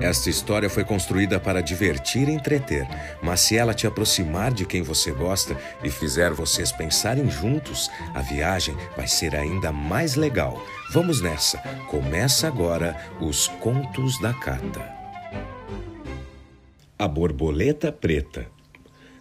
Esta 0.00 0.30
história 0.30 0.70
foi 0.70 0.82
construída 0.82 1.38
para 1.38 1.60
divertir 1.60 2.26
e 2.26 2.32
entreter, 2.32 2.88
mas 3.22 3.40
se 3.40 3.58
ela 3.58 3.74
te 3.74 3.86
aproximar 3.86 4.50
de 4.50 4.64
quem 4.64 4.80
você 4.80 5.12
gosta 5.12 5.54
e 5.84 5.90
fizer 5.90 6.32
vocês 6.32 6.72
pensarem 6.72 7.30
juntos, 7.30 7.90
a 8.14 8.22
viagem 8.22 8.74
vai 8.96 9.06
ser 9.06 9.36
ainda 9.36 9.70
mais 9.70 10.14
legal. 10.14 10.64
Vamos 10.90 11.20
nessa! 11.20 11.58
Começa 11.90 12.48
agora 12.48 12.96
os 13.20 13.46
Contos 13.46 14.18
da 14.22 14.32
Cata. 14.32 14.80
A 16.98 17.06
Borboleta 17.06 17.92
Preta. 17.92 18.46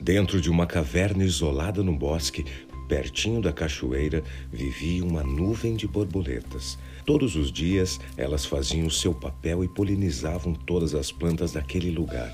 Dentro 0.00 0.40
de 0.40 0.50
uma 0.50 0.66
caverna 0.66 1.22
isolada 1.22 1.84
no 1.84 1.96
bosque, 1.96 2.44
pertinho 2.88 3.40
da 3.40 3.52
cachoeira, 3.52 4.24
vivia 4.52 5.04
uma 5.04 5.22
nuvem 5.22 5.76
de 5.76 5.86
borboletas. 5.86 6.76
Todos 7.04 7.36
os 7.36 7.52
dias 7.52 8.00
elas 8.16 8.46
faziam 8.46 8.86
o 8.86 8.90
seu 8.90 9.12
papel 9.12 9.62
e 9.62 9.68
polinizavam 9.68 10.54
todas 10.54 10.94
as 10.94 11.12
plantas 11.12 11.52
daquele 11.52 11.90
lugar, 11.90 12.32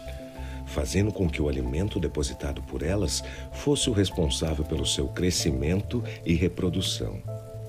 fazendo 0.68 1.12
com 1.12 1.28
que 1.28 1.42
o 1.42 1.48
alimento 1.48 1.98
depositado 1.98 2.62
por 2.62 2.82
elas 2.82 3.22
fosse 3.52 3.90
o 3.90 3.92
responsável 3.92 4.64
pelo 4.64 4.86
seu 4.86 5.08
crescimento 5.08 6.04
e 6.24 6.34
reprodução. 6.34 7.20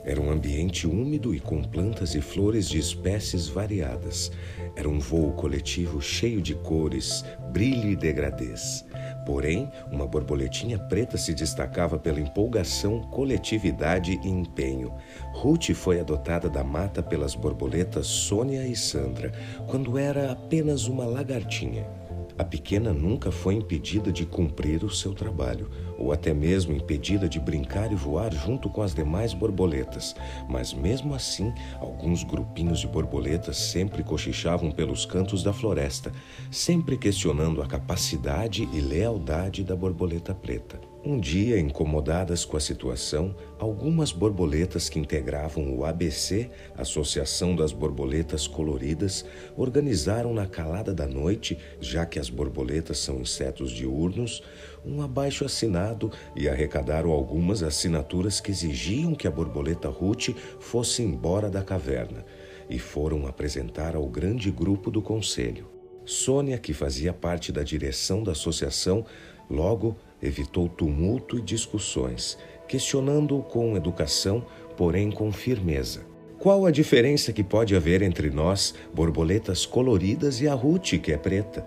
Era 0.03 0.21
um 0.21 0.31
ambiente 0.31 0.87
úmido 0.87 1.33
e 1.33 1.39
com 1.39 1.63
plantas 1.63 2.13
e 2.13 2.21
flores 2.21 2.67
de 2.67 2.77
espécies 2.77 3.47
variadas. 3.47 4.31
Era 4.75 4.89
um 4.89 4.99
voo 4.99 5.31
coletivo 5.33 6.01
cheio 6.01 6.41
de 6.41 6.55
cores, 6.55 7.23
brilho 7.51 7.89
e 7.89 7.95
degradês. 7.95 8.83
Porém, 9.25 9.69
uma 9.91 10.07
borboletinha 10.07 10.77
preta 10.77 11.17
se 11.17 11.33
destacava 11.33 11.97
pela 11.97 12.19
empolgação, 12.19 13.01
coletividade 13.01 14.19
e 14.23 14.27
empenho. 14.27 14.93
Ruth 15.33 15.71
foi 15.73 15.99
adotada 15.99 16.49
da 16.49 16.63
mata 16.63 17.03
pelas 17.03 17.35
borboletas 17.35 18.07
Sônia 18.07 18.65
e 18.65 18.75
Sandra, 18.75 19.31
quando 19.67 19.97
era 19.97 20.31
apenas 20.31 20.87
uma 20.87 21.05
lagartinha. 21.05 22.00
A 22.41 22.43
pequena 22.43 22.91
nunca 22.91 23.31
foi 23.31 23.53
impedida 23.53 24.11
de 24.11 24.25
cumprir 24.25 24.83
o 24.83 24.89
seu 24.89 25.13
trabalho, 25.13 25.69
ou 25.95 26.11
até 26.11 26.33
mesmo 26.33 26.73
impedida 26.73 27.29
de 27.29 27.39
brincar 27.39 27.91
e 27.91 27.95
voar 27.95 28.33
junto 28.33 28.67
com 28.67 28.81
as 28.81 28.95
demais 28.95 29.31
borboletas. 29.31 30.15
Mas 30.49 30.73
mesmo 30.73 31.13
assim, 31.13 31.53
alguns 31.79 32.23
grupinhos 32.23 32.79
de 32.79 32.87
borboletas 32.87 33.57
sempre 33.57 34.03
cochichavam 34.03 34.71
pelos 34.71 35.05
cantos 35.05 35.43
da 35.43 35.53
floresta, 35.53 36.11
sempre 36.49 36.97
questionando 36.97 37.61
a 37.61 37.67
capacidade 37.67 38.67
e 38.73 38.81
lealdade 38.81 39.63
da 39.63 39.75
borboleta 39.75 40.33
preta. 40.33 40.90
Um 41.03 41.19
dia, 41.19 41.59
incomodadas 41.59 42.45
com 42.45 42.55
a 42.55 42.59
situação, 42.59 43.35
algumas 43.57 44.11
borboletas 44.11 44.87
que 44.87 44.99
integravam 44.99 45.75
o 45.75 45.83
ABC, 45.83 46.51
Associação 46.77 47.55
das 47.55 47.73
Borboletas 47.73 48.45
Coloridas, 48.45 49.25
organizaram 49.57 50.31
na 50.31 50.45
calada 50.45 50.93
da 50.93 51.07
noite, 51.07 51.57
já 51.79 52.05
que 52.05 52.19
as 52.19 52.29
borboletas 52.29 52.99
são 52.99 53.19
insetos 53.19 53.71
diurnos, 53.71 54.43
um 54.85 55.01
abaixo 55.01 55.43
assinado 55.43 56.11
e 56.35 56.47
arrecadaram 56.47 57.09
algumas 57.09 57.63
assinaturas 57.63 58.39
que 58.39 58.51
exigiam 58.51 59.15
que 59.15 59.27
a 59.27 59.31
borboleta 59.31 59.89
Ruth 59.89 60.29
fosse 60.59 61.01
embora 61.01 61.49
da 61.49 61.63
caverna 61.63 62.23
e 62.69 62.77
foram 62.77 63.25
apresentar 63.25 63.95
ao 63.95 64.05
grande 64.07 64.51
grupo 64.51 64.91
do 64.91 65.01
conselho. 65.01 65.67
Sônia, 66.05 66.59
que 66.59 66.73
fazia 66.73 67.11
parte 67.11 67.51
da 67.51 67.63
direção 67.63 68.21
da 68.21 68.33
associação, 68.33 69.03
logo 69.49 69.97
evitou 70.21 70.67
tumulto 70.69 71.37
e 71.37 71.41
discussões, 71.41 72.37
questionando-o 72.67 73.41
com 73.41 73.75
educação, 73.75 74.45
porém 74.77 75.11
com 75.11 75.31
firmeza. 75.31 76.05
Qual 76.39 76.65
a 76.65 76.71
diferença 76.71 77.31
que 77.31 77.43
pode 77.43 77.75
haver 77.75 78.01
entre 78.01 78.31
nós, 78.31 78.73
borboletas 78.93 79.65
coloridas, 79.65 80.41
e 80.41 80.47
a 80.47 80.53
Ruth, 80.53 80.99
que 81.01 81.11
é 81.11 81.17
preta? 81.17 81.65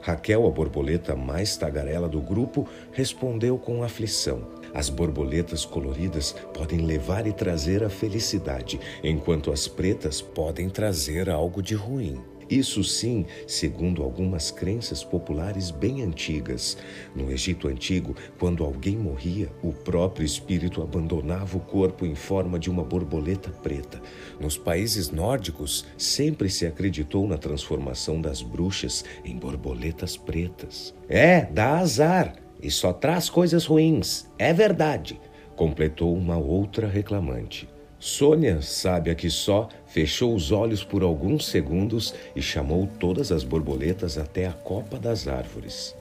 Raquel, 0.00 0.46
a 0.46 0.50
borboleta 0.50 1.14
mais 1.14 1.56
tagarela 1.56 2.08
do 2.08 2.20
grupo, 2.20 2.66
respondeu 2.92 3.58
com 3.58 3.82
aflição. 3.82 4.46
As 4.74 4.88
borboletas 4.88 5.64
coloridas 5.64 6.32
podem 6.54 6.80
levar 6.80 7.26
e 7.26 7.32
trazer 7.32 7.82
a 7.84 7.88
felicidade, 7.88 8.80
enquanto 9.02 9.52
as 9.52 9.66
pretas 9.68 10.20
podem 10.20 10.68
trazer 10.68 11.28
algo 11.30 11.62
de 11.62 11.74
ruim. 11.74 12.20
Isso 12.50 12.82
sim, 12.82 13.26
segundo 13.46 14.02
algumas 14.02 14.50
crenças 14.50 15.04
populares 15.04 15.70
bem 15.70 16.02
antigas. 16.02 16.78
No 17.14 17.30
Egito 17.30 17.68
Antigo, 17.68 18.16
quando 18.38 18.64
alguém 18.64 18.96
morria, 18.96 19.50
o 19.62 19.72
próprio 19.72 20.24
espírito 20.24 20.82
abandonava 20.82 21.58
o 21.58 21.60
corpo 21.60 22.06
em 22.06 22.14
forma 22.14 22.58
de 22.58 22.70
uma 22.70 22.82
borboleta 22.82 23.50
preta. 23.50 24.00
Nos 24.40 24.56
países 24.56 25.10
nórdicos, 25.10 25.84
sempre 25.98 26.48
se 26.48 26.64
acreditou 26.64 27.28
na 27.28 27.36
transformação 27.36 28.20
das 28.20 28.40
bruxas 28.40 29.04
em 29.24 29.36
borboletas 29.36 30.16
pretas. 30.16 30.94
É, 31.06 31.42
dá 31.44 31.78
azar 31.78 32.36
e 32.62 32.70
só 32.70 32.92
traz 32.94 33.28
coisas 33.28 33.66
ruins. 33.66 34.26
É 34.38 34.54
verdade, 34.54 35.20
completou 35.54 36.16
uma 36.16 36.38
outra 36.38 36.88
reclamante. 36.88 37.68
Sônia, 38.00 38.62
sábia 38.62 39.12
que 39.12 39.28
só, 39.28 39.68
fechou 39.86 40.32
os 40.32 40.52
olhos 40.52 40.84
por 40.84 41.02
alguns 41.02 41.46
segundos 41.46 42.14
e 42.34 42.40
chamou 42.40 42.88
todas 43.00 43.32
as 43.32 43.42
borboletas 43.42 44.16
até 44.16 44.46
a 44.46 44.52
copa 44.52 44.98
das 44.98 45.26
árvores. 45.26 45.96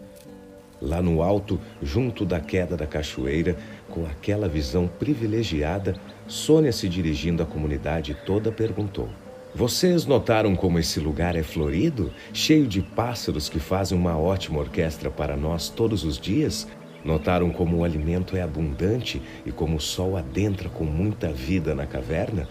Lá 0.80 1.02
no 1.02 1.24
alto, 1.24 1.60
junto 1.82 2.24
da 2.24 2.40
queda 2.40 2.78
da 2.78 2.86
cachoeira, 2.86 3.58
com 3.90 4.06
aquela 4.06 4.48
visão 4.48 4.88
privilegiada, 4.88 5.96
Sônia, 6.28 6.72
se 6.72 6.88
dirigindo 6.88 7.42
à 7.42 7.48
comunidade 7.48 8.16
toda, 8.28 8.52
perguntou: 8.52 9.10
Vocês 9.56 10.06
notaram 10.06 10.56
como 10.56 10.78
esse 10.78 11.00
lugar 11.00 11.36
é 11.36 11.42
florido, 11.42 12.14
cheio 12.32 12.68
de 12.68 12.80
pássaros 12.80 13.50
que 13.50 13.60
fazem 13.60 13.98
uma 13.98 14.16
ótima 14.16 14.60
orquestra 14.60 15.10
para 15.10 15.36
nós 15.36 15.68
todos 15.68 16.04
os 16.04 16.20
dias? 16.20 16.68
Notaram 17.04 17.52
como 17.52 17.78
o 17.78 17.84
alimento 17.84 18.36
é 18.36 18.42
abundante 18.42 19.22
e 19.46 19.52
como 19.52 19.78
o 19.78 19.82
sol 19.82 20.18
adentra 20.18 20.70
com 20.70 20.84
muita 20.84 21.32
vida 21.32 21.74
na 21.74 21.86
caverna? 21.86 22.48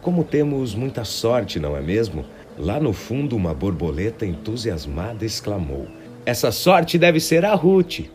Como 0.00 0.22
temos 0.22 0.74
muita 0.74 1.04
sorte, 1.04 1.58
não 1.58 1.76
é 1.76 1.80
mesmo? 1.80 2.24
Lá 2.56 2.78
no 2.78 2.92
fundo, 2.92 3.34
uma 3.34 3.52
borboleta 3.52 4.24
entusiasmada 4.24 5.24
exclamou: 5.24 5.88
Essa 6.24 6.52
sorte 6.52 6.96
deve 6.98 7.20
ser 7.20 7.44
a 7.44 7.54
Ruth. 7.54 8.06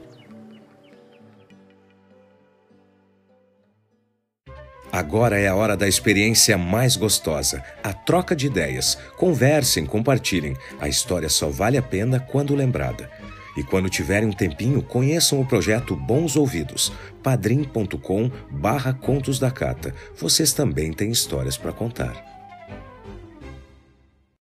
Agora 4.92 5.40
é 5.40 5.48
a 5.48 5.56
hora 5.56 5.78
da 5.78 5.88
experiência 5.88 6.58
mais 6.58 6.98
gostosa, 6.98 7.64
a 7.82 7.94
troca 7.94 8.36
de 8.36 8.48
ideias. 8.48 8.98
Conversem, 9.18 9.86
compartilhem. 9.86 10.56
A 10.82 10.90
história 10.90 11.30
só 11.30 11.48
vale 11.48 11.78
a 11.78 11.82
pena 11.82 12.20
quando 12.20 12.54
lembrada. 12.54 13.10
E 13.56 13.64
quando 13.64 13.90
tiverem 13.90 14.30
um 14.30 14.34
tempinho, 14.34 14.82
conheçam 14.82 15.42
o 15.42 15.46
projeto 15.46 15.96
Bons 15.96 16.36
Ouvidos, 16.36 16.92
padrim.com 17.22 18.32
barra 18.50 18.94
Contos 18.94 19.40
da 19.40 19.52
Cata. 19.52 19.94
Vocês 20.18 20.54
também 20.54 20.94
têm 20.94 21.12
histórias 21.12 21.58
para 21.58 21.74
contar. 21.74 22.31